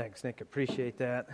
[0.00, 0.40] Thanks, Nick.
[0.40, 1.28] Appreciate that.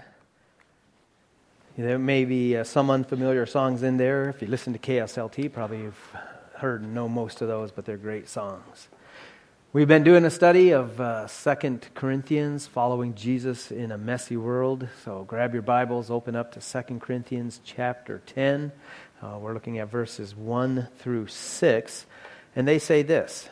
[1.78, 4.28] There may be uh, some unfamiliar songs in there.
[4.28, 6.16] If you listen to KSLT, probably you've
[6.56, 8.88] heard and know most of those, but they're great songs.
[9.72, 11.29] We've been doing a study of uh,
[11.94, 14.88] Corinthians, following Jesus in a messy world.
[15.04, 18.73] So grab your Bibles, open up to Second Corinthians chapter 10.
[19.23, 22.06] Uh, we're looking at verses 1 through 6.
[22.56, 23.48] And they say this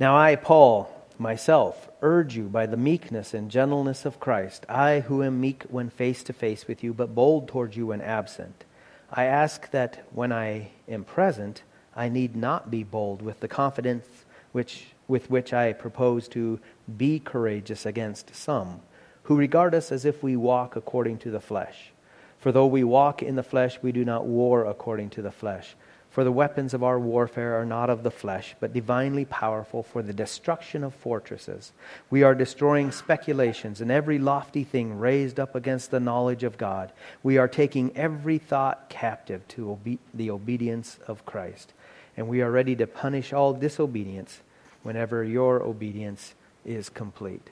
[0.00, 5.22] Now I, Paul, myself, urge you by the meekness and gentleness of Christ, I who
[5.22, 8.64] am meek when face to face with you, but bold towards you when absent.
[9.10, 11.62] I ask that when I am present,
[11.94, 14.06] I need not be bold with the confidence
[14.50, 16.58] which, with which I propose to
[16.96, 18.80] be courageous against some,
[19.24, 21.92] who regard us as if we walk according to the flesh.
[22.38, 25.76] For though we walk in the flesh, we do not war according to the flesh.
[26.12, 30.02] For the weapons of our warfare are not of the flesh, but divinely powerful for
[30.02, 31.72] the destruction of fortresses.
[32.10, 36.92] We are destroying speculations and every lofty thing raised up against the knowledge of God.
[37.22, 41.72] We are taking every thought captive to obe- the obedience of Christ.
[42.14, 44.40] And we are ready to punish all disobedience
[44.82, 46.34] whenever your obedience
[46.66, 47.48] is complete.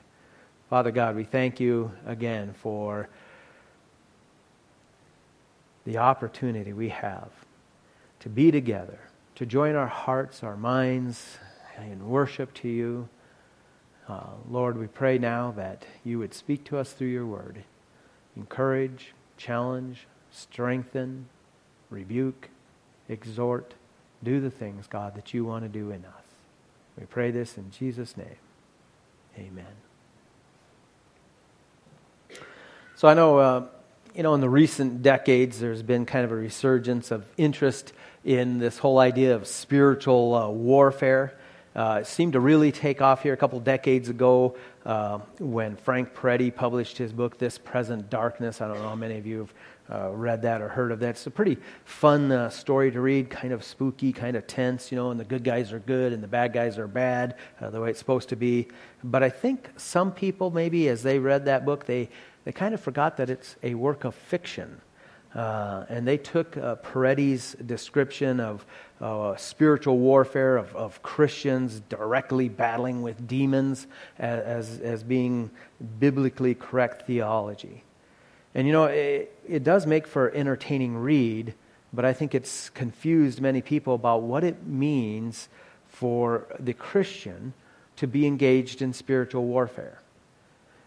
[0.69, 3.09] Father God, we thank you again for
[5.83, 7.31] the opportunity we have
[8.21, 8.99] to be together,
[9.35, 11.37] to join our hearts, our minds
[11.79, 13.09] in worship to you.
[14.07, 17.63] Uh, Lord, we pray now that you would speak to us through your word.
[18.37, 21.27] Encourage, challenge, strengthen,
[21.89, 22.49] rebuke,
[23.09, 23.73] exhort.
[24.23, 26.23] Do the things, God, that you want to do in us.
[26.99, 28.27] We pray this in Jesus' name.
[29.37, 29.65] Amen.
[32.95, 33.65] So I know, uh,
[34.15, 37.93] you know, in the recent decades, there's been kind of a resurgence of interest
[38.25, 41.33] in this whole idea of spiritual uh, warfare.
[41.73, 46.13] Uh, it seemed to really take off here a couple decades ago uh, when Frank
[46.13, 48.59] Peretti published his book, This Present Darkness.
[48.59, 49.53] I don't know how many of you have
[49.89, 51.11] uh, read that or heard of that.
[51.11, 54.97] It's a pretty fun uh, story to read, kind of spooky, kind of tense, you
[54.97, 57.79] know, and the good guys are good and the bad guys are bad, uh, the
[57.79, 58.67] way it's supposed to be.
[59.03, 62.09] But I think some people, maybe as they read that book, they,
[62.43, 64.81] they kind of forgot that it's a work of fiction.
[65.33, 68.65] Uh, and they took uh, Peretti's description of
[68.99, 73.87] uh, spiritual warfare of, of, Christians directly battling with demons
[74.19, 75.49] as, as being
[75.99, 77.83] biblically correct theology.
[78.53, 81.53] And you know, it, it does make for entertaining read,
[81.93, 85.47] but I think it's confused many people about what it means
[85.87, 87.53] for the Christian
[87.95, 90.00] to be engaged in spiritual warfare.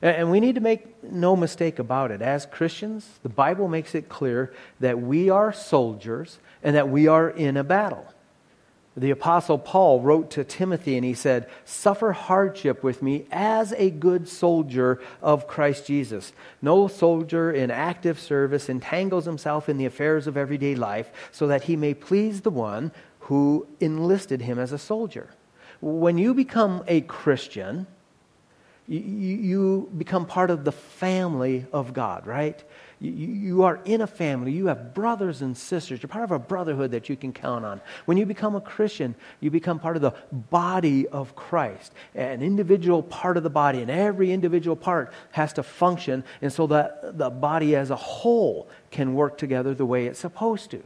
[0.05, 2.21] And we need to make no mistake about it.
[2.21, 7.31] As Christians, the Bible makes it clear that we are soldiers and that we are
[7.31, 8.07] in a battle.
[8.99, 13.91] The Apostle Paul wrote to Timothy and he said, Suffer hardship with me as a
[13.91, 16.35] good soldier of Christ Jesus.
[16.61, 21.63] No soldier in active service entangles himself in the affairs of everyday life so that
[21.63, 25.31] he may please the one who enlisted him as a soldier.
[25.81, 27.87] When you become a Christian,
[28.87, 32.63] you, become part of the family of God, right?
[33.01, 34.53] You, you are in a family.
[34.53, 36.03] You have brothers and sisters.
[36.03, 37.81] You're part of a brotherhood that you can count on.
[38.05, 43.03] When you become a Christian, you become part of the body of Christ, an individual
[43.03, 47.31] part of the body, and every individual part has to function, and so that the
[47.31, 50.83] body as a whole can work together the way it's supposed to.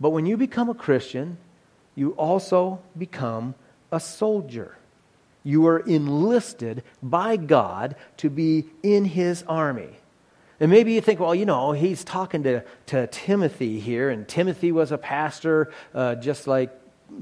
[0.00, 1.38] But when you become a Christian,
[1.94, 3.54] you also become
[3.90, 4.77] a soldier.
[5.48, 9.88] You are enlisted by God to be in his army.
[10.60, 14.72] And maybe you think, well, you know, he's talking to, to Timothy here, and Timothy
[14.72, 16.78] was a pastor uh, just like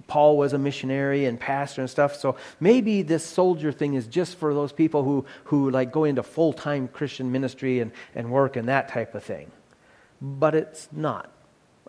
[0.09, 2.16] Paul was a missionary and pastor and stuff.
[2.16, 6.25] So maybe this soldier thing is just for those people who, who like go into
[6.25, 9.53] full time Christian ministry and, and work and that type of thing.
[10.20, 11.31] But it's not.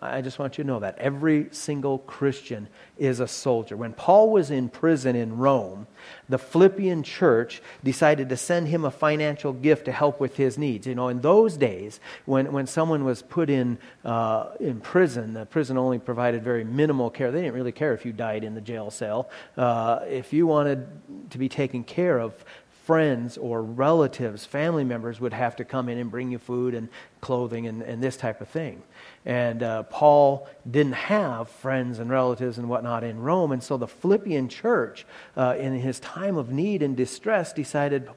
[0.00, 0.96] I just want you to know that.
[0.98, 2.68] Every single Christian
[2.98, 3.76] is a soldier.
[3.76, 5.88] When Paul was in prison in Rome,
[6.28, 10.86] the Philippian church decided to send him a financial gift to help with his needs.
[10.86, 15.46] You know, in those days, when, when someone was put in, uh, in prison, the
[15.46, 17.32] prison only provided very minimal care.
[17.32, 19.28] They didn't really care if you died in the jail cell.
[19.56, 20.86] Uh, if you wanted
[21.30, 22.44] to be taken care of,
[22.88, 26.88] friends or relatives, family members would have to come in and bring you food and
[27.20, 28.82] clothing and, and this type of thing.
[29.26, 33.52] And uh, Paul didn't have friends and relatives and whatnot in Rome.
[33.52, 35.04] And so the Philippian church,
[35.36, 38.08] uh, in his time of need and distress, decided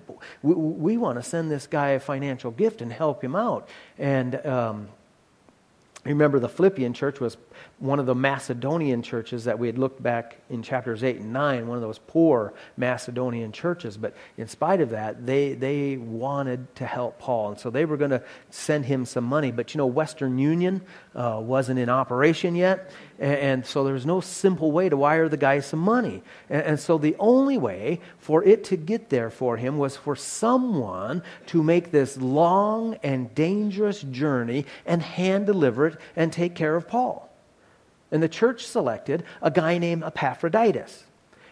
[0.41, 3.67] we, we want to send this guy a financial gift and help him out.
[3.97, 4.87] And um,
[6.03, 7.37] remember, the Philippian church was
[7.77, 11.67] one of the Macedonian churches that we had looked back in chapters 8 and 9,
[11.67, 13.97] one of those poor Macedonian churches.
[13.97, 17.49] But in spite of that, they, they wanted to help Paul.
[17.49, 19.51] And so they were going to send him some money.
[19.51, 20.81] But you know, Western Union
[21.13, 22.91] uh, wasn't in operation yet.
[23.19, 26.23] And, and, so there was no simple way to wire the guy some money.
[26.49, 30.15] And, and so the only way for it to get there for him was for
[30.15, 36.75] someone to make this long and dangerous journey and hand deliver it and take care
[36.75, 37.29] of Paul.
[38.11, 41.05] And the church selected a guy named Epaphroditus.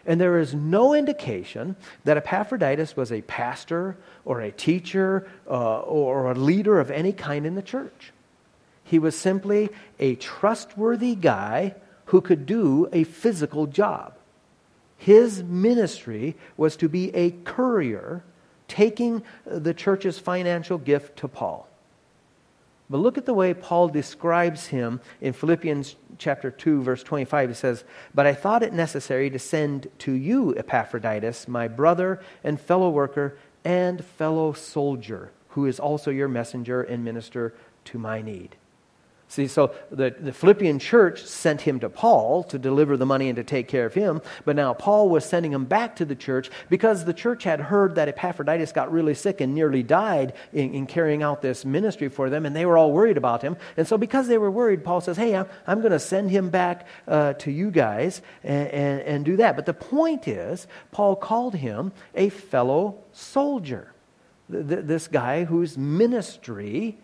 [0.06, 6.32] And there is no indication that Epaphroditus was a pastor or a teacher uh, or
[6.32, 8.14] a leader of any kind in the church.
[8.90, 9.70] He was simply
[10.00, 11.76] a trustworthy guy
[12.06, 14.16] who could do a physical job.
[14.98, 18.24] His ministry was to be a courier
[18.68, 21.68] taking the church's financial gift to Paul.
[22.90, 27.54] But look at the way Paul describes him in Philippians chapter 2 verse 25 he
[27.54, 27.84] says,
[28.16, 33.38] "But I thought it necessary to send to you Epaphroditus, my brother and fellow worker
[33.64, 37.54] and fellow soldier, who is also your messenger and minister
[37.86, 38.56] to my need."
[39.31, 43.36] See, so the, the Philippian church sent him to Paul to deliver the money and
[43.36, 46.50] to take care of him, but now Paul was sending him back to the church
[46.68, 50.88] because the church had heard that Epaphroditus got really sick and nearly died in, in
[50.88, 53.56] carrying out this ministry for them, and they were all worried about him.
[53.78, 56.50] And so, because they were worried, Paul says, Hey, I'm, I'm going to send him
[56.50, 59.56] back uh, to you guys and, and, and do that.
[59.56, 63.94] But the point is, Paul called him a fellow soldier.
[64.50, 66.98] This guy whose ministry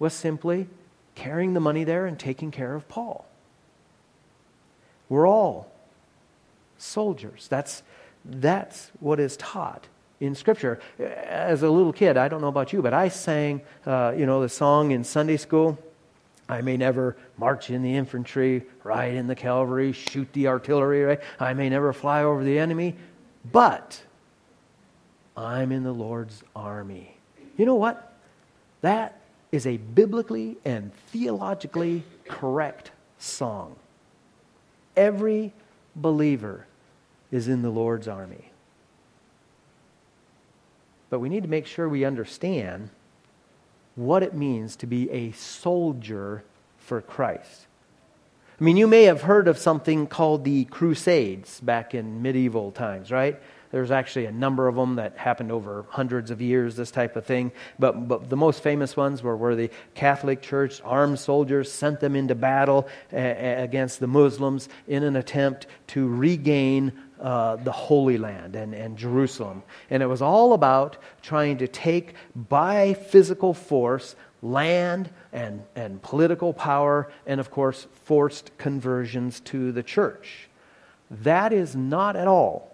[0.00, 0.66] was simply
[1.14, 3.26] carrying the money there and taking care of Paul.
[5.08, 5.70] We're all
[6.78, 7.48] soldiers.
[7.48, 7.82] That's,
[8.24, 9.86] that's what is taught
[10.20, 10.80] in Scripture.
[10.98, 14.40] As a little kid, I don't know about you, but I sang, uh, you know,
[14.40, 15.78] the song in Sunday school.
[16.48, 21.02] I may never march in the infantry, ride in the cavalry, shoot the artillery.
[21.02, 21.20] Right?
[21.40, 22.96] I may never fly over the enemy,
[23.50, 24.02] but
[25.36, 27.16] I'm in the Lord's army.
[27.56, 28.12] You know what?
[28.82, 29.21] That
[29.52, 33.76] is a biblically and theologically correct song.
[34.96, 35.52] Every
[35.94, 36.66] believer
[37.30, 38.50] is in the Lord's army.
[41.10, 42.88] But we need to make sure we understand
[43.94, 46.42] what it means to be a soldier
[46.78, 47.66] for Christ.
[48.58, 53.10] I mean, you may have heard of something called the Crusades back in medieval times,
[53.10, 53.38] right?
[53.72, 57.24] There's actually a number of them that happened over hundreds of years, this type of
[57.24, 57.52] thing.
[57.78, 62.14] But, but the most famous ones were where the Catholic Church, armed soldiers, sent them
[62.14, 68.74] into battle against the Muslims in an attempt to regain uh, the Holy Land and,
[68.74, 69.62] and Jerusalem.
[69.88, 76.52] And it was all about trying to take by physical force land and, and political
[76.52, 80.48] power, and of course, forced conversions to the church.
[81.10, 82.71] That is not at all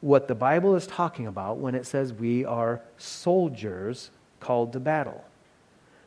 [0.00, 4.10] what the Bible is talking about when it says we are soldiers
[4.40, 5.24] called to battle.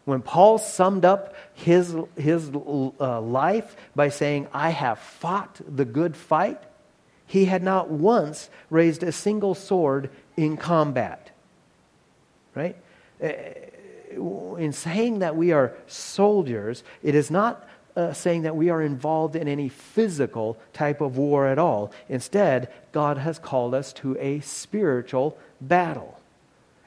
[0.06, 6.16] When Paul summed up his, his uh, life by saying, I have fought the good
[6.16, 6.62] fight,
[7.28, 11.32] he had not once raised a single sword in combat.
[12.56, 12.76] Right?
[13.24, 13.30] Uh,
[14.58, 17.66] in saying that we are soldiers, it is not
[17.96, 21.92] uh, saying that we are involved in any physical type of war at all.
[22.10, 26.20] Instead, God has called us to a spiritual battle.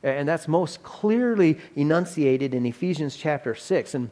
[0.02, 3.94] And that's most clearly enunciated in Ephesians chapter 6.
[3.94, 4.10] And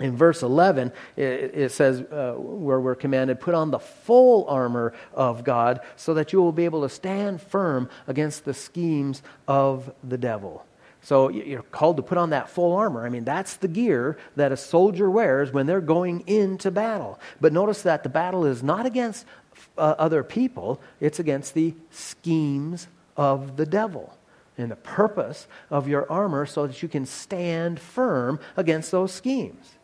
[0.00, 5.44] in verse 11, it, says, uh, where we're commanded, put on the full armor of
[5.44, 10.18] God so that you will be able to stand firm against the schemes of the
[10.18, 10.64] devil.
[11.02, 13.06] So you're called to put on that full armor.
[13.06, 17.18] I mean, that's the gear that a soldier wears when they're going into battle.
[17.40, 19.24] But notice that the battle is not against
[19.78, 24.16] uh, other people, it's against the schemes of the devil.
[24.58, 29.74] And the purpose of your armor so that you can stand firm against those schemes.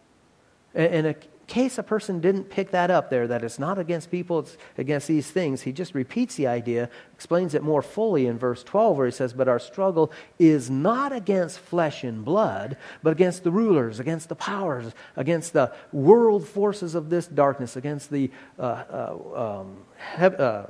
[0.74, 4.40] And, and case a person didn't pick that up there, that it's not against people,
[4.40, 8.62] it's against these things, he just repeats the idea, explains it more fully in verse
[8.64, 13.44] 12, where he says, But our struggle is not against flesh and blood, but against
[13.44, 18.62] the rulers, against the powers, against the world forces of this darkness, against the uh,
[18.62, 19.76] uh, um,
[20.18, 20.66] he- uh,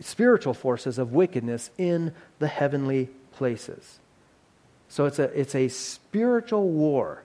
[0.00, 3.98] spiritual forces of wickedness in the heavenly places.
[4.88, 7.22] So it's a, it's a spiritual war.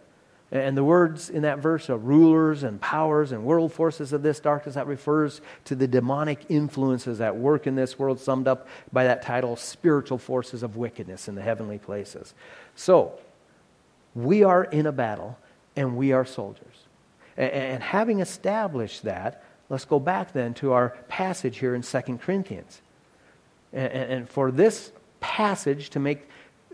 [0.51, 4.39] And the words in that verse are rulers and powers and world forces of this
[4.39, 4.75] darkness.
[4.75, 9.23] That refers to the demonic influences that work in this world, summed up by that
[9.23, 12.33] title, spiritual forces of wickedness in the heavenly places.
[12.75, 13.19] So,
[14.13, 15.37] we are in a battle
[15.75, 16.85] and we are soldiers.
[17.35, 22.81] And, having established that, let's go back then to our passage here in 2 Corinthians.
[23.73, 26.29] And for this passage to make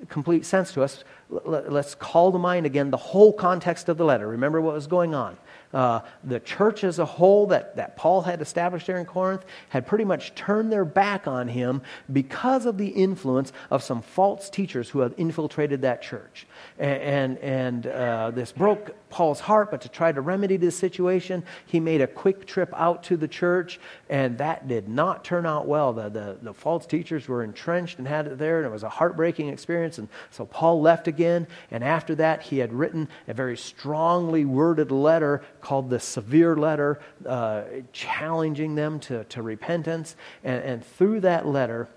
[0.10, 4.28] complete sense to us, let's call to mind again the whole context of the letter.
[4.28, 5.38] Remember what was going on
[5.74, 9.88] uh, the church as a whole that, that Paul had established there in Corinth had
[9.88, 14.90] pretty much turned their back on him because of the influence of some false teachers
[14.90, 16.48] who had infiltrated that church.
[16.78, 21.80] And, and, uh, this broke Paul's heart, but to try to remedy this situation, he
[21.80, 25.94] made a quick trip out to the church, and that did not turn out well.
[25.94, 28.90] The, the, the false teachers were entrenched and had it there, and it was a
[28.90, 29.98] heartbreaking experience.
[29.98, 34.92] And so Paul left again, and after that, he had written a very strongly worded
[34.92, 37.64] letter called the Severe Letter, uh,
[37.94, 40.16] challenging them to, to repentance.
[40.44, 41.88] And, and through that letter,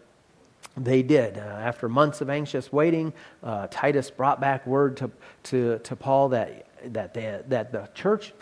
[0.76, 1.38] they did.
[1.38, 5.10] Uh, after months of anxious waiting, uh, Titus brought back word to,
[5.44, 8.32] to, to Paul that, that, they, that the church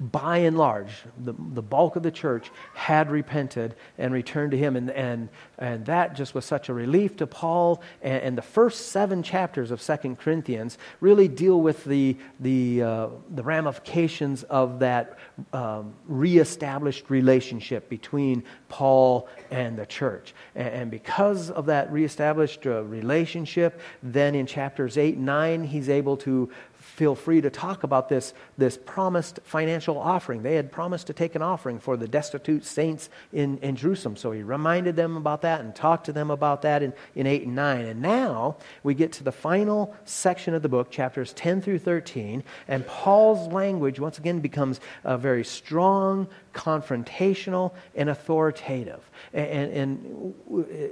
[0.00, 4.76] by and large, the, the bulk of the church had repented and returned to him.
[4.76, 5.28] And, and,
[5.58, 7.82] and that just was such a relief to Paul.
[8.02, 13.08] And, and the first seven chapters of Second Corinthians really deal with the, the, uh,
[13.34, 15.18] the ramifications of that
[15.52, 20.34] um, reestablished relationship between Paul and the church.
[20.54, 25.88] And, and because of that reestablished uh, relationship, then in chapters 8 and 9, he's
[25.88, 26.50] able to
[26.86, 30.42] feel free to talk about this, this promised financial offering.
[30.42, 34.16] They had promised to take an offering for the destitute saints in, in Jerusalem.
[34.16, 37.42] So he reminded them about that and talked to them about that in, in 8
[37.42, 37.84] and 9.
[37.84, 42.42] And now we get to the final section of the book, chapters 10 through 13,
[42.68, 49.10] and Paul's language once again becomes uh, very strong, confrontational, and authoritative.
[49.34, 50.34] And, and, and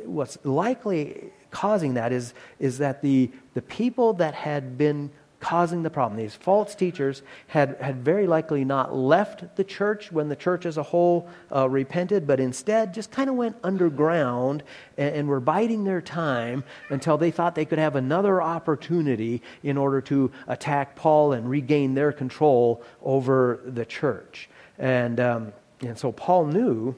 [0.04, 5.10] what's likely causing that is, is that the, the people that had been
[5.44, 6.18] causing the problem.
[6.18, 10.78] These false teachers had, had very likely not left the church when the church as
[10.78, 14.62] a whole uh, repented, but instead just kind of went underground
[14.96, 19.76] and, and were biding their time until they thought they could have another opportunity in
[19.76, 24.48] order to attack Paul and regain their control over the church.
[24.78, 26.96] And, um, and so Paul knew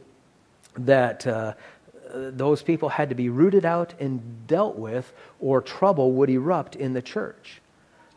[0.79, 1.27] that.
[1.27, 1.55] Uh,
[2.15, 6.95] those people had to be rooted out and dealt with, or trouble would erupt in
[6.95, 7.61] the church.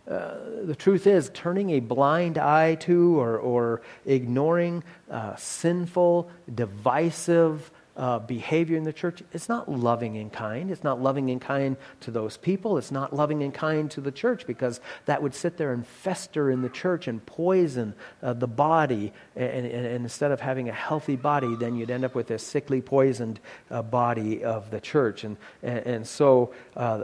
[0.09, 7.71] Uh, the truth is, turning a blind eye to or, or ignoring uh, sinful, divisive
[7.99, 10.71] uh, behavior in the church, it's not loving and kind.
[10.71, 12.77] It's not loving and kind to those people.
[12.77, 16.49] It's not loving and kind to the church because that would sit there and fester
[16.49, 19.11] in the church and poison uh, the body.
[19.35, 22.39] And, and, and, instead of having a healthy body, then you'd end up with a
[22.39, 25.25] sickly, poisoned uh, body of the church.
[25.25, 26.53] And, and, and so,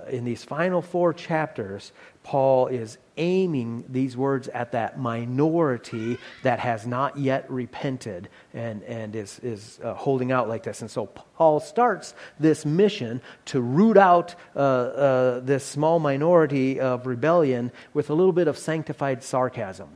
[0.10, 1.92] in these final four chapters,
[2.26, 9.16] Paul is aiming these words at that minority that has not yet repented and, and
[9.16, 10.82] is, is uh, holding out like this.
[10.82, 17.06] And so Paul starts this mission to root out uh, uh, this small minority of
[17.06, 19.90] rebellion with a little bit of sanctified sarcasm.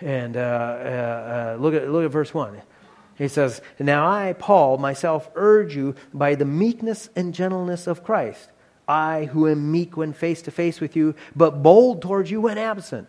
[0.00, 2.62] And uh, uh, uh, look, at, look at verse 1.
[3.18, 8.50] He says, Now I, Paul, myself urge you by the meekness and gentleness of Christ
[8.88, 12.58] I, who am meek when face to face with you, but bold towards you when
[12.58, 13.08] absent.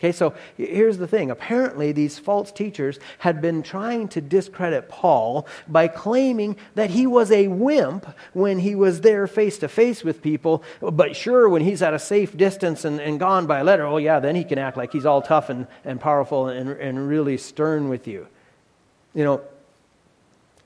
[0.00, 1.30] Okay, so here's the thing.
[1.30, 7.30] Apparently, these false teachers had been trying to discredit Paul by claiming that he was
[7.30, 10.64] a wimp when he was there face to face with people.
[10.80, 14.20] But sure, when he's at a safe distance and, and gone by letter, oh, yeah,
[14.20, 17.90] then he can act like he's all tough and, and powerful and, and really stern
[17.90, 18.26] with you.
[19.14, 19.42] You know,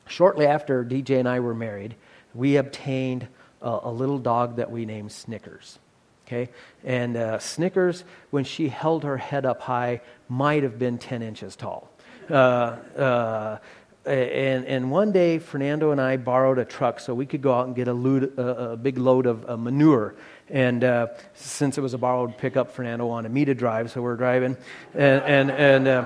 [0.06, 1.96] shortly after DJ and I were married,
[2.34, 3.26] we obtained
[3.64, 5.78] a, a little dog that we named Snickers.
[6.26, 6.50] Okay?
[6.84, 11.56] And uh, Snickers, when she held her head up high, might have been 10 inches
[11.56, 11.90] tall.
[12.30, 13.58] Uh, uh,
[14.06, 17.66] and, and one day, Fernando and I borrowed a truck so we could go out
[17.66, 20.14] and get a, load, a, big load of manure.
[20.50, 24.16] And uh, since it was a borrowed pickup, Fernando wanted me to drive, so we're
[24.16, 24.58] driving.
[24.94, 26.04] And, and, and uh,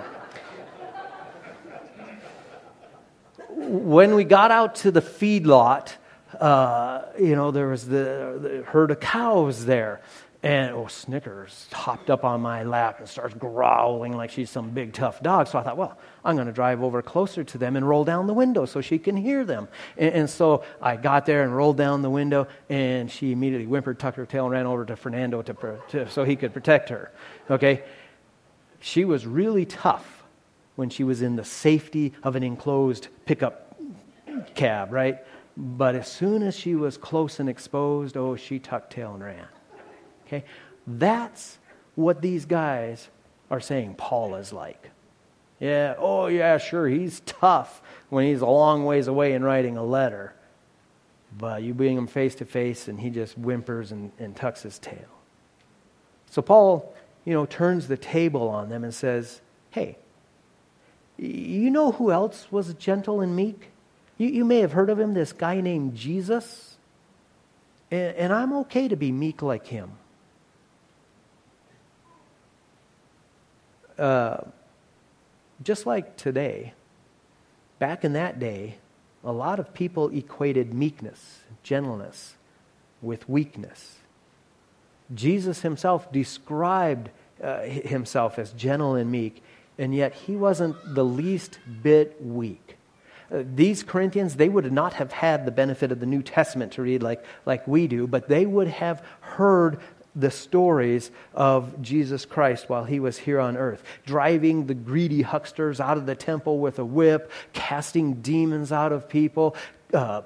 [3.48, 5.96] when we got out to the feed lot,
[6.40, 10.00] uh, you know, there was the, the, herd of cows there.
[10.40, 14.92] And oh, Snickers hopped up on my lap and starts growling like she's some big
[14.92, 15.48] tough dog.
[15.48, 18.28] So I thought, well, I'm going to drive over closer to them and roll down
[18.28, 19.66] the window so she can hear them.
[19.96, 23.98] And, and, so I got there and rolled down the window, and she immediately whimpered,
[23.98, 27.10] tucked her tail, and ran over to Fernando to, to, so he could protect her.
[27.50, 27.82] Okay?
[28.78, 30.22] She was really tough
[30.76, 33.76] when she was in the safety of an enclosed pickup
[34.54, 35.18] cab, right?
[35.60, 39.48] But as soon as she was close and exposed, oh, she tucked tail and ran.
[40.24, 40.44] Okay?
[40.86, 41.58] That's
[41.96, 43.08] what these guys
[43.50, 44.90] are saying Paul is like.
[45.58, 49.82] Yeah, oh, yeah, sure, he's tough when he's a long ways away and writing a
[49.82, 50.32] letter.
[51.36, 54.78] But you bring him face to face and he just whimpers and, and tucks his
[54.78, 55.08] tail.
[56.30, 59.98] So Paul, you know, turns the table on them and says, Hey,
[61.16, 63.70] you know who else was gentle and meek?
[64.18, 66.76] You, you may have heard of him, this guy named Jesus.
[67.90, 69.92] And, and I'm okay to be meek like him.
[73.98, 74.38] Uh,
[75.62, 76.74] just like today,
[77.78, 78.76] back in that day,
[79.24, 82.36] a lot of people equated meekness, gentleness,
[83.02, 83.96] with weakness.
[85.14, 87.10] Jesus himself described
[87.42, 89.42] uh, himself as gentle and meek,
[89.78, 92.77] and yet he wasn't the least bit weak.
[93.30, 97.02] These Corinthians, they would not have had the benefit of the New Testament to read
[97.02, 99.80] like, like we do, but they would have heard
[100.16, 105.78] the stories of Jesus Christ while he was here on earth, driving the greedy hucksters
[105.80, 109.54] out of the temple with a whip, casting demons out of people,
[109.94, 110.22] uh,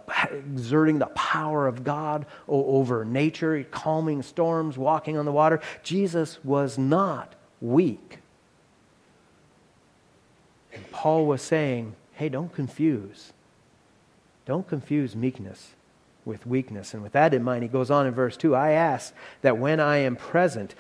[0.55, 5.61] exerting the power of God over nature, calming storms, walking on the water.
[5.83, 8.19] Jesus was not weak.
[10.73, 13.33] And Paul was saying, hey, don't confuse.
[14.47, 15.73] Don't confuse meekness
[16.25, 16.95] with weakness.
[16.95, 19.81] And with that in mind, he goes on in verse 2 I ask that when
[19.81, 20.77] I am present,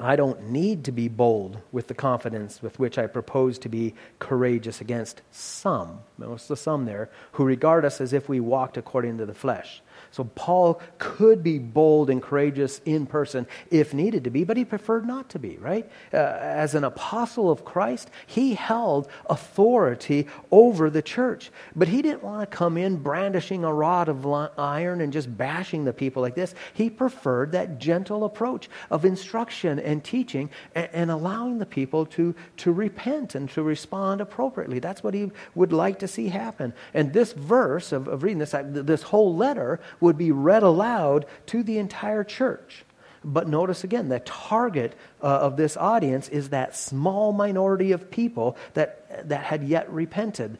[0.00, 3.94] I don't need to be bold with the confidence with which I propose to be
[4.18, 9.18] courageous against some, most of some there, who regard us as if we walked according
[9.18, 9.80] to the flesh.
[10.10, 14.64] So Paul could be bold and courageous in person if needed to be, but he
[14.64, 15.88] preferred not to be, right?
[16.12, 21.50] Uh, as an apostle of Christ, he held authority over the church.
[21.76, 24.26] But he didn't want to come in brandishing a rod of
[24.58, 26.54] iron and just bashing the people like this.
[26.74, 32.34] He preferred that gentle approach of instruction and teaching and, and allowing the people to,
[32.58, 34.78] to repent and to respond appropriately.
[34.78, 36.72] That's what he would like to see happen.
[36.94, 41.62] And this verse of, of reading this, this whole letter would be read aloud to
[41.62, 42.84] the entire church.
[43.24, 48.56] But notice again, the target uh, of this audience is that small minority of people
[48.74, 50.58] that, that had yet repented.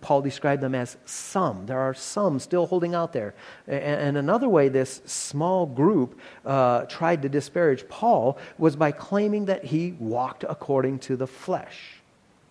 [0.00, 1.66] Paul described them as some.
[1.66, 3.34] There are some still holding out there.
[3.66, 9.44] And, and another way this small group uh, tried to disparage Paul was by claiming
[9.44, 12.00] that he walked according to the flesh.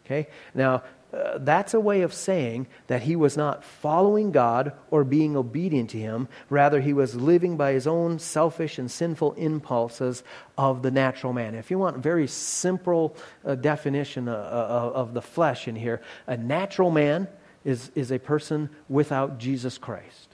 [0.06, 0.28] Okay?
[0.54, 0.84] Now,
[1.14, 5.92] uh, that's a way of saying that he was not following God or being obedient
[5.92, 6.28] to him.
[6.50, 10.24] Rather, he was living by his own selfish and sinful impulses
[10.58, 11.54] of the natural man.
[11.54, 16.02] If you want a very simple uh, definition uh, uh of the flesh in here,
[16.26, 17.28] a natural man
[17.64, 20.30] is, is a person without Jesus Christ.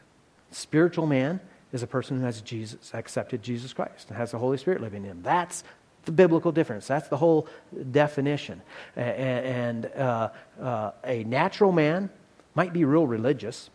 [0.52, 4.58] Spiritual man is a person who has Jesus, accepted Jesus Christ and has the Holy
[4.58, 5.22] Spirit living in him.
[5.22, 5.64] That's
[6.06, 6.88] the biblical difference.
[6.88, 7.48] That's the whole
[7.92, 8.62] definition.
[8.96, 10.30] And uh,
[10.62, 12.10] uh, a natural man
[12.56, 13.70] might be real religious,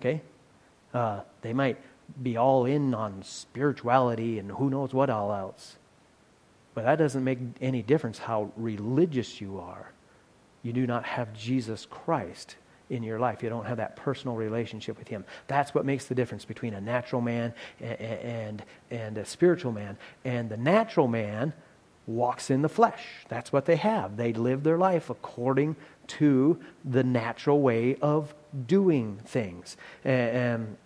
[0.00, 0.22] okay?
[0.92, 1.78] Uh, they might
[2.22, 5.76] be all in on spirituality and who knows what all else.
[6.74, 9.92] But that doesn't make any difference how religious you are.
[10.62, 12.56] You do not have Jesus Christ
[12.90, 13.42] in your life.
[13.42, 15.24] You don't have that personal relationship with Him.
[15.46, 19.96] That's what makes the difference between a natural man and, and, and a spiritual man.
[20.24, 21.52] And the natural man
[22.06, 23.04] walks in the flesh.
[23.28, 24.16] That's what they have.
[24.16, 28.34] They live their life according to the natural way of
[28.66, 29.76] doing things.
[30.04, 30.76] And,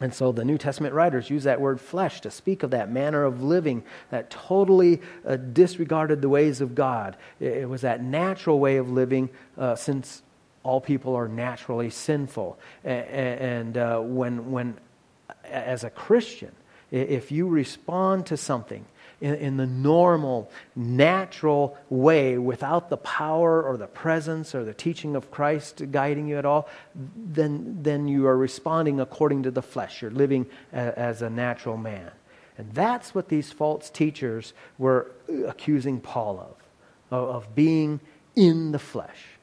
[0.00, 3.24] and so the New Testament writers use that word flesh to speak of that manner
[3.24, 7.16] of living that totally uh, disregarded the ways of God.
[7.40, 10.22] It, it, was that natural way of living uh, since
[10.68, 12.58] all people are naturally sinful.
[12.84, 14.76] And, uh, when, when,
[15.44, 16.52] as a Christian,
[16.90, 18.84] if you respond to something
[19.22, 25.16] in, in, the normal, natural way without the power or the presence or the teaching
[25.16, 30.02] of Christ guiding you at all, then, then you are responding according to the flesh.
[30.02, 32.10] You're living a, as a natural man.
[32.58, 35.12] And that's what these false teachers were
[35.46, 38.00] accusing Paul of, of, of being
[38.36, 39.37] in the flesh.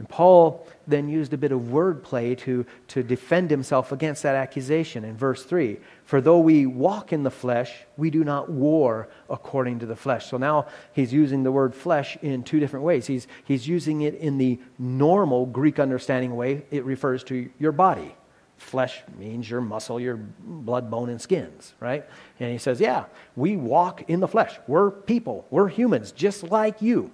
[0.00, 5.04] And Paul then used a bit of wordplay to, to defend himself against that accusation
[5.04, 5.76] in verse 3.
[6.06, 10.30] For though we walk in the flesh, we do not war according to the flesh.
[10.30, 13.06] So now he's using the word flesh in two different ways.
[13.06, 18.16] He's, he's using it in the normal Greek understanding way, it refers to your body.
[18.56, 22.06] Flesh means your muscle, your blood, bone, and skins, right?
[22.38, 23.04] And he says, Yeah,
[23.36, 24.58] we walk in the flesh.
[24.66, 27.10] We're people, we're humans, just like you.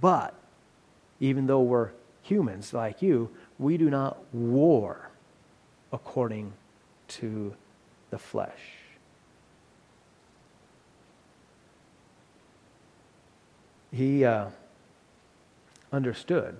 [0.00, 0.35] But
[1.20, 1.90] even though we're
[2.22, 5.10] humans like you, we do not war
[5.92, 6.52] according
[7.08, 7.54] to
[8.10, 8.60] the flesh.
[13.96, 14.46] he uh,
[15.90, 16.56] understood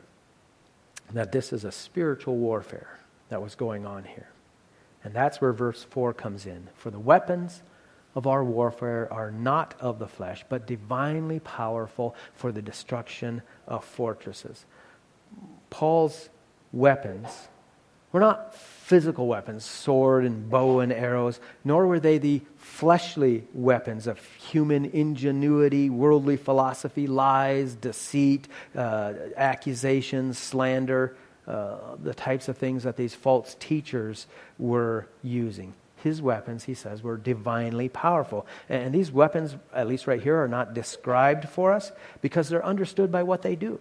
[1.12, 4.30] that this is a spiritual warfare that was going on here.
[5.04, 6.68] And that's where verse 4 comes in.
[6.76, 7.62] For the weapons
[8.16, 13.84] of our warfare are not of the flesh, but divinely powerful for the destruction of
[13.84, 14.64] fortresses.
[15.68, 16.30] Paul's
[16.72, 17.28] weapons
[18.12, 24.06] were not physical weapons, sword and bow and arrows, nor were they the fleshly weapons
[24.06, 31.14] of human ingenuity, worldly philosophy, lies, deceit, uh, accusations, slander,
[31.46, 34.26] uh, the types of things that these false teachers
[34.58, 35.74] were using.
[35.96, 38.46] His weapons, he says, were divinely powerful.
[38.68, 43.10] And these weapons, at least right here, are not described for us because they're understood
[43.10, 43.80] by what they do.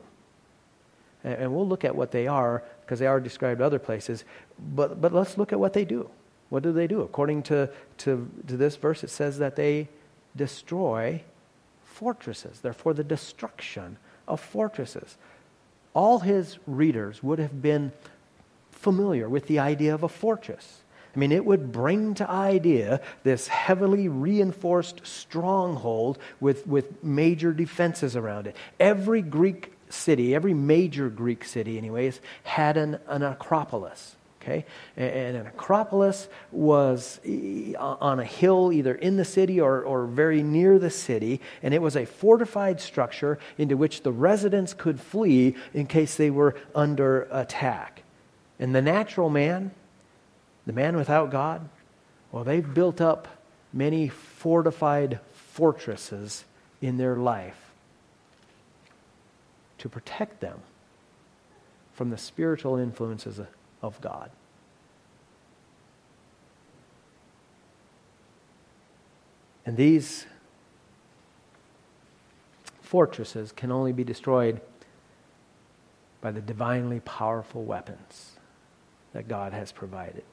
[1.23, 4.23] And we'll look at what they are because they are described other places.
[4.60, 6.10] But, but let's look at what they do.
[6.49, 7.01] What do they do?
[7.01, 9.89] According to, to, to this verse, it says that they
[10.36, 11.23] destroy
[11.84, 12.60] fortresses.
[12.60, 13.97] They're for the destruction
[14.28, 15.17] of fortresses.
[15.93, 17.91] All his readers would have been
[18.71, 20.82] familiar with the idea of a fortress.
[21.15, 28.15] I mean, it would bring to idea this heavily reinforced stronghold with, with major defenses
[28.15, 28.56] around it.
[28.80, 34.15] Every Greek city, every major Greek city, anyways, had an, an acropolis.
[34.41, 34.65] Okay?
[34.95, 37.19] And an acropolis was
[37.80, 41.82] on a hill either in the city or, or very near the city, and it
[41.82, 47.28] was a fortified structure into which the residents could flee in case they were under
[47.32, 48.04] attack.
[48.60, 49.71] And the natural man,
[50.65, 51.67] the man without God,
[52.32, 53.28] well, they've built up
[53.71, 56.45] many fortified fortresses
[56.82, 57.71] in their life
[59.78, 60.60] to protect them
[61.93, 63.39] from the spiritual influences
[63.82, 64.32] of God.
[69.65, 70.25] And these
[72.82, 74.62] fortresses can only be destroyed
[76.21, 78.32] by the divinely powerful weapons
[79.13, 80.23] that God has provided.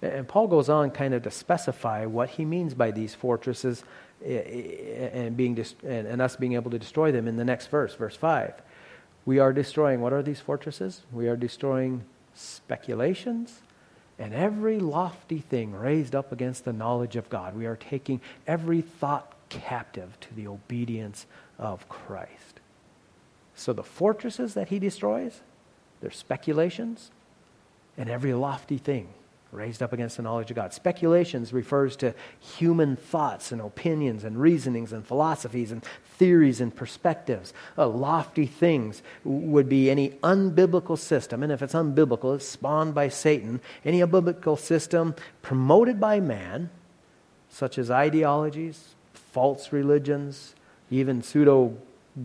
[0.00, 3.82] And Paul goes on kind of to specify what he means by these fortresses
[4.24, 8.54] and, being and us being able to destroy them in the next verse, verse 5.
[9.26, 11.02] We are destroying, what are these fortresses?
[11.12, 13.60] We are destroying speculations
[14.18, 17.56] and every lofty thing raised up against the knowledge of God.
[17.56, 21.26] We are taking every thought captive to the obedience
[21.58, 22.60] of Christ.
[23.54, 25.40] So the fortresses that he destroys,
[26.00, 27.10] they're speculations
[27.96, 29.08] and every lofty thing
[29.50, 30.74] raised up against the knowledge of God.
[30.74, 35.82] Speculations refers to human thoughts and opinions and reasonings and philosophies and
[36.18, 37.54] theories and perspectives.
[37.76, 43.08] Uh, lofty things would be any unbiblical system, and if it's unbiblical, it's spawned by
[43.08, 43.60] Satan.
[43.84, 46.68] Any unbiblical system promoted by man,
[47.48, 50.54] such as ideologies, false religions,
[50.90, 51.76] even pseudo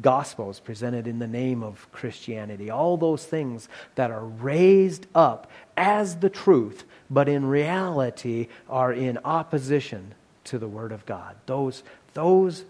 [0.02, 2.70] gospels presented in the name of Christianity.
[2.70, 9.20] All those things that are raised up as the truth but in reality are in
[9.24, 11.36] opposition to the Word of God.
[11.46, 12.66] Those, those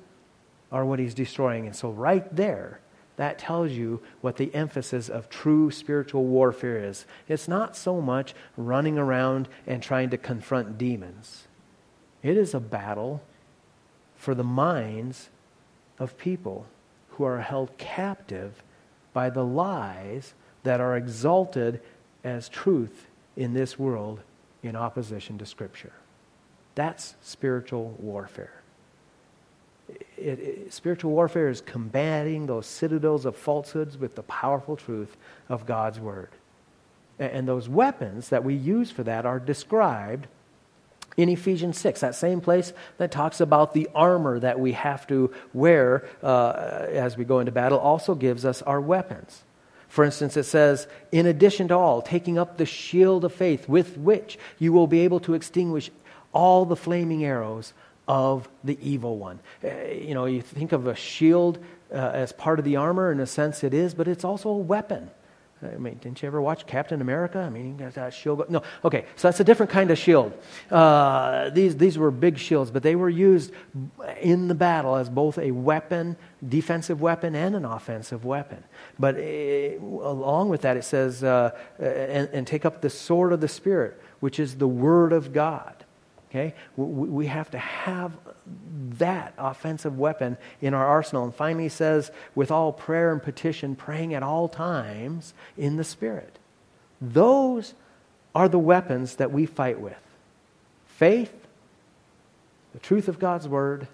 [0.71, 1.65] are what he's destroying.
[1.65, 2.79] And so, right there,
[3.15, 7.05] that tells you what the emphasis of true spiritual warfare is.
[7.27, 11.47] It's not so much running around and trying to confront demons,
[12.21, 13.21] it is a battle
[14.15, 15.29] for the minds
[15.99, 16.65] of people
[17.13, 18.63] who are held captive
[19.13, 21.81] by the lies that are exalted
[22.23, 24.19] as truth in this world
[24.63, 25.93] in opposition to Scripture.
[26.75, 28.53] That's spiritual warfare.
[30.17, 35.15] It, it, spiritual warfare is combating those citadels of falsehoods with the powerful truth
[35.49, 36.29] of God's Word.
[37.19, 40.27] And, and those weapons that we use for that are described
[41.17, 45.31] in Ephesians 6, that same place that talks about the armor that we have to
[45.53, 49.43] wear uh, as we go into battle, also gives us our weapons.
[49.87, 53.95] For instance, it says, in addition to all, taking up the shield of faith with
[53.97, 55.91] which you will be able to extinguish
[56.31, 57.73] all the flaming arrows
[58.07, 59.39] of the evil one.
[59.63, 61.59] Uh, you know, you think of a shield
[61.91, 64.57] uh, as part of the armor, in a sense it is, but it's also a
[64.57, 65.11] weapon.
[65.65, 67.39] I mean, didn't you ever watch Captain America?
[67.39, 68.49] I mean, you got that shield.
[68.49, 70.33] No, okay, so that's a different kind of shield.
[70.69, 73.51] Uh, these, these were big shields, but they were used
[74.21, 78.63] in the battle as both a weapon, defensive weapon, and an offensive weapon.
[78.99, 83.33] But it, uh, along with that, it says, uh, and, and take up the sword
[83.33, 85.82] of the Spirit, which is the Word of God.
[86.33, 86.55] Okay?
[86.75, 88.17] We have to have
[88.97, 91.25] that offensive weapon in our arsenal.
[91.25, 95.83] And finally, he says, with all prayer and petition, praying at all times in the
[95.83, 96.39] Spirit.
[96.99, 97.75] Those
[98.33, 99.95] are the weapons that we fight with
[100.87, 101.33] faith,
[102.73, 103.87] the truth of God's Word,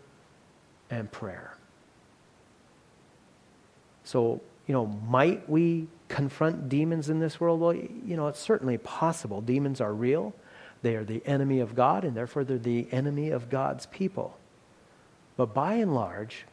[0.90, 1.58] and prayer.
[4.06, 7.60] So, you know, might we confront demons in this world?
[7.60, 9.42] Well, you know, it's certainly possible.
[9.42, 10.34] Demons are real.
[10.82, 14.38] They are the enemy of God, and therefore they're the enemy of God's people.
[15.36, 16.46] But by and large,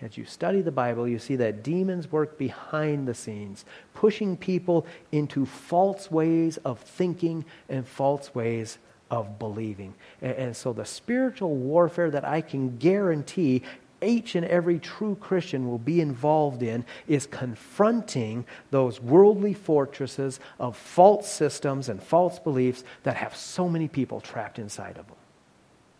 [0.00, 3.64] as you study the Bible, you see that demons work behind the scenes,
[3.94, 8.78] pushing people into false ways of thinking and false ways
[9.10, 9.94] of believing.
[10.22, 13.62] And, and, so the spiritual warfare that I can guarantee
[14.02, 20.76] each and every true Christian will be involved in is confronting those worldly fortresses of
[20.76, 25.16] false systems and false beliefs that have so many people trapped inside of them.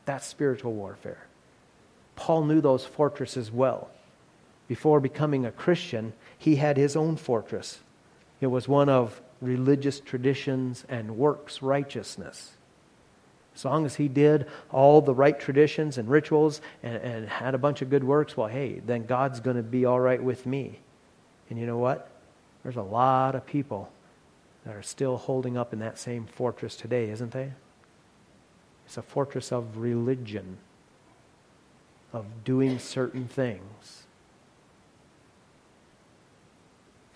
[0.05, 1.27] That's spiritual warfare.
[2.17, 3.91] Paul knew those fortresses well.
[4.67, 7.81] Before becoming a Christian, he had his own fortress.
[8.41, 12.53] It was one of religious traditions and works righteousness.
[13.59, 17.59] As long as he did all the right traditions and rituals and, and had a
[17.59, 20.79] bunch of good works, well, hey, then God's going to be all right with me.
[21.51, 22.09] And you know what?
[22.63, 23.91] There's a lot of people
[24.65, 27.51] that are still holding up in that same fortress today, isn't they?
[28.87, 30.59] It's a fortress of religion,
[32.13, 34.05] of doing certain things.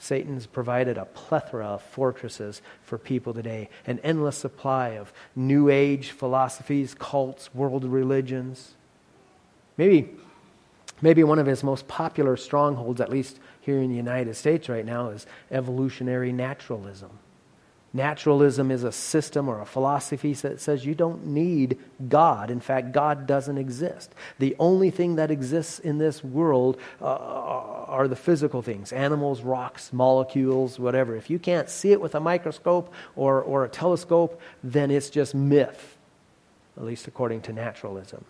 [0.02, 6.10] Satan's provided a plethora of fortresses for people today, an endless supply of New Age
[6.10, 8.74] philosophies, cults, world religions.
[9.76, 10.10] Maybe,
[11.00, 14.84] maybe one of his most popular strongholds, at least here in the United States right
[14.84, 17.20] now, is evolutionary naturalism.
[17.94, 21.78] Naturalism is a system or a philosophy that says you don't need
[22.08, 22.50] God.
[22.50, 24.14] In fact, God doesn't exist.
[24.38, 29.92] The only thing that exists in this world uh, are the physical things animals, rocks,
[29.92, 31.16] molecules, whatever.
[31.16, 35.34] If you can't see it with a microscope or, or a telescope, then it's just
[35.34, 35.98] myth,
[36.78, 38.24] at least according to naturalism.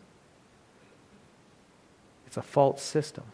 [2.26, 3.24] It's a false system,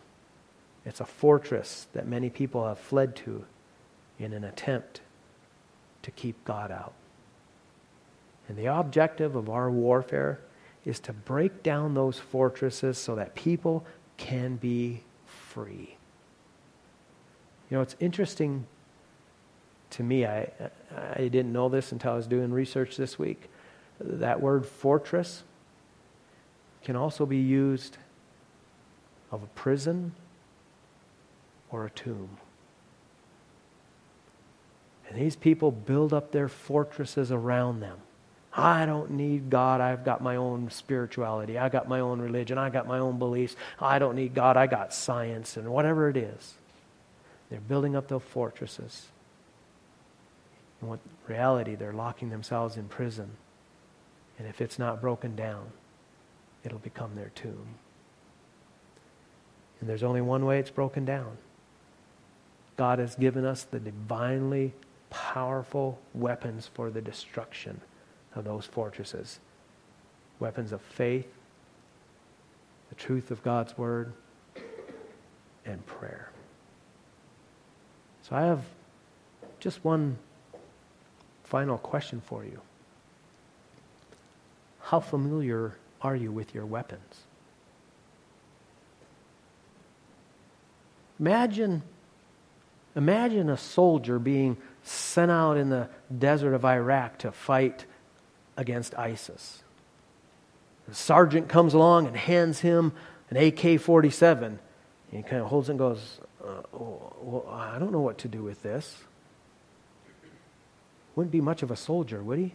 [0.85, 3.47] it's a fortress that many people have fled to
[4.19, 5.01] in an attempt
[6.03, 6.95] to keep God out.
[8.49, 10.41] And the objective of our warfare
[10.85, 13.85] is to break down those fortresses so that people
[14.17, 15.97] can be free.
[17.71, 18.67] You know, it's interesting
[19.91, 20.25] to me.
[20.25, 20.51] I,
[21.15, 23.51] I didn't know this until I was doing research this week.
[24.01, 25.43] That word fortress
[26.83, 27.99] can also be used
[29.31, 30.13] of a prison
[31.71, 32.39] or a tomb.
[35.09, 37.99] And these people build up their fortresses around them.
[38.53, 39.81] I don't need God.
[39.81, 41.59] I've got my own spirituality.
[41.59, 42.59] I got my own religion.
[42.59, 43.57] I got my own beliefs.
[43.81, 44.57] I don't need God.
[44.57, 46.55] I got science and whatever it is.
[47.51, 49.07] They're building up their fortresses.
[50.83, 53.31] In what reality, they're locking themselves in prison.
[54.39, 55.67] And if it's not broken down,
[56.65, 57.77] it'll become their tomb.
[59.81, 61.39] And there's only one way it's broken down.
[62.77, 64.73] God has given us the divinely
[65.11, 67.81] powerful weapons for the destruction
[68.35, 69.41] of those fortresses
[70.41, 71.27] weapons of faith,
[72.91, 74.13] the truth of God's word,
[75.67, 76.31] and prayer.
[78.23, 78.63] So I have
[79.59, 80.17] just one
[81.45, 82.61] final question for you.
[84.81, 87.25] How familiar are you with your weapons?
[91.19, 91.83] Imagine,
[92.99, 97.87] imagine a soldier being sent out in the desert of Iraq to fight
[98.57, 99.63] against ISIS.
[100.89, 102.93] The sergeant comes along and hands him
[103.31, 104.59] an AK 47.
[105.13, 108.29] He kind of holds it and goes, uh, oh, well, I don't know what to
[108.29, 108.99] do with this.
[111.15, 112.55] Wouldn't be much of a soldier, would he?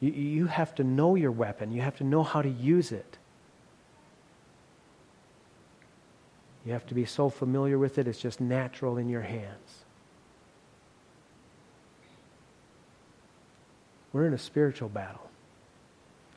[0.00, 3.16] You, you have to know your weapon, you have to know how to use it.
[6.64, 9.84] You have to be so familiar with it, it's just natural in your hands.
[14.12, 15.30] We're in a spiritual battle.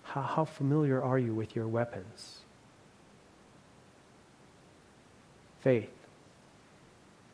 [0.04, 2.40] How, how familiar are you with your weapons?
[5.62, 5.90] Faith,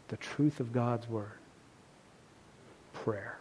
[0.08, 1.32] the truth of God's Word,
[2.93, 3.38] prayer.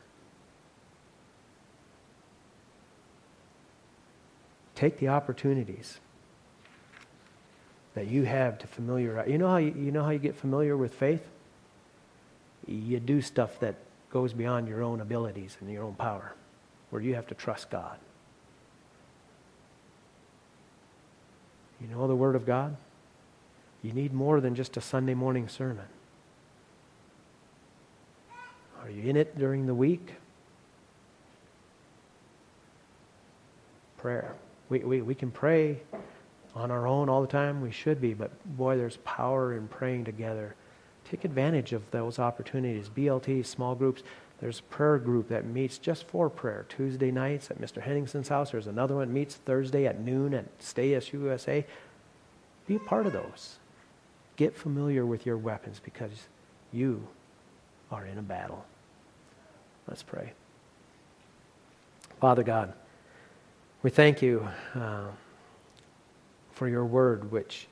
[4.75, 5.99] Take the opportunities
[7.99, 9.29] that you have to familiarize.
[9.29, 11.27] You know how you, you know how you get familiar with faith?
[12.65, 13.75] You do stuff that
[14.13, 16.33] goes beyond your own abilities and your own power,
[16.91, 17.99] where you have to trust God.
[21.81, 22.77] You know the Word of God?
[23.83, 25.87] You need more than just a Sunday morning sermon.
[28.81, 30.15] Are you in it during the week?
[33.97, 34.37] Prayer.
[34.69, 35.81] We, we, we can pray
[36.59, 37.61] on our own all the time.
[37.61, 40.55] We should be, but boy, there's power in praying together.
[41.09, 42.89] Take advantage of those opportunities.
[42.89, 44.03] BLT, small groups.
[44.41, 47.83] There's a prayer group that meets just for prayer Tuesday nights at Mr.
[47.83, 48.51] Henningson's house.
[48.51, 51.65] There's another one that meets Thursday at noon at Stay SUSA.
[52.67, 53.59] Be a part of those.
[54.37, 56.29] Get familiar with your weapons because
[56.73, 57.09] you
[57.91, 58.65] are in a battle.
[59.89, 60.33] Let's pray.
[62.21, 62.75] Father God,
[63.83, 65.07] we thank you uh,
[66.59, 67.69] for your word, which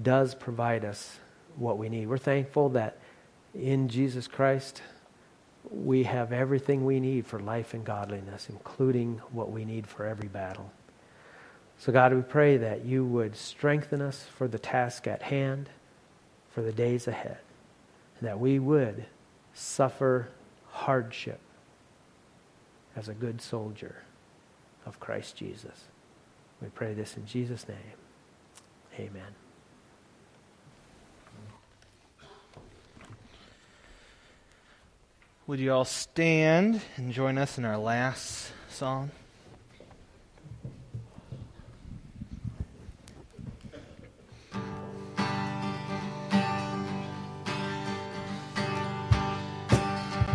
[0.00, 1.18] does provide us
[1.56, 2.06] what we need.
[2.06, 2.98] We're thankful that
[3.54, 4.82] in Jesus Christ,
[5.68, 10.28] we have everything we need for life and godliness, including what we need for every
[10.28, 10.70] battle.
[11.78, 15.68] So, God, we pray that you would strengthen us for the task at hand,
[16.50, 17.38] for the days ahead,
[18.20, 19.06] and that we would
[19.54, 20.28] suffer
[20.70, 21.40] hardship
[22.94, 24.02] as a good soldier
[24.86, 25.84] of Christ Jesus.
[26.60, 27.76] We pray this in Jesus' name.
[28.98, 29.34] Amen.
[35.46, 39.10] Would you all stand and join us in our last song?